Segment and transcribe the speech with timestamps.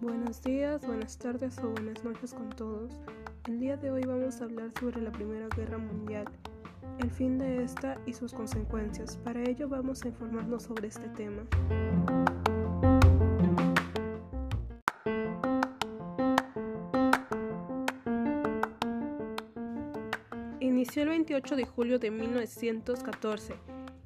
[0.00, 2.98] Buenos días, buenas tardes o buenas noches con todos.
[3.46, 6.24] El día de hoy vamos a hablar sobre la Primera Guerra Mundial,
[6.98, 9.18] el fin de esta y sus consecuencias.
[9.18, 11.42] Para ello vamos a informarnos sobre este tema.
[20.78, 23.54] Inició el 28 de julio de 1914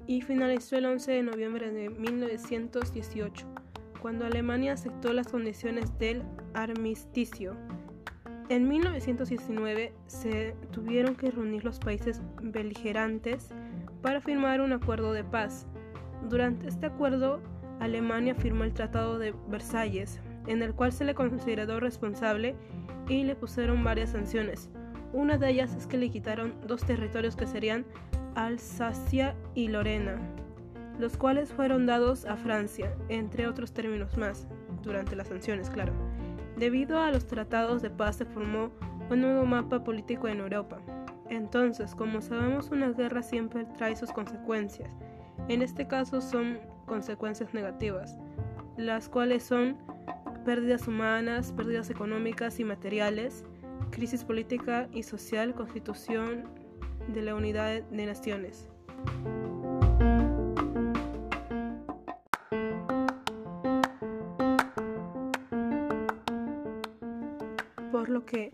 [0.06, 3.46] y finalizó el 11 de noviembre de 1918,
[4.00, 6.22] cuando Alemania aceptó las condiciones del
[6.54, 7.58] armisticio.
[8.48, 13.48] En 1919 se tuvieron que reunir los países beligerantes
[14.00, 15.66] para firmar un acuerdo de paz.
[16.30, 17.42] Durante este acuerdo,
[17.80, 22.54] Alemania firmó el Tratado de Versalles, en el cual se le consideró responsable
[23.10, 24.70] y le pusieron varias sanciones.
[25.12, 27.84] Una de ellas es que le quitaron dos territorios que serían
[28.34, 30.16] Alsacia y Lorena,
[30.98, 34.46] los cuales fueron dados a Francia, entre otros términos más,
[34.82, 35.92] durante las sanciones, claro.
[36.56, 38.70] Debido a los tratados de paz se formó
[39.10, 40.78] un nuevo mapa político en Europa.
[41.28, 44.90] Entonces, como sabemos, una guerra siempre trae sus consecuencias.
[45.48, 48.16] En este caso son consecuencias negativas,
[48.76, 49.76] las cuales son
[50.44, 53.44] pérdidas humanas, pérdidas económicas y materiales,
[53.92, 56.44] crisis política y social, constitución
[57.08, 58.68] de la unidad de naciones.
[67.92, 68.52] Por lo que,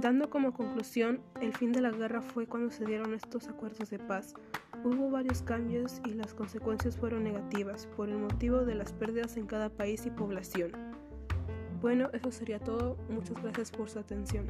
[0.00, 3.98] dando como conclusión, el fin de la guerra fue cuando se dieron estos acuerdos de
[3.98, 4.34] paz.
[4.84, 9.46] Hubo varios cambios y las consecuencias fueron negativas por el motivo de las pérdidas en
[9.46, 10.87] cada país y población.
[11.80, 12.96] Bueno, eso sería todo.
[13.08, 14.46] Muchas gracias por su atención.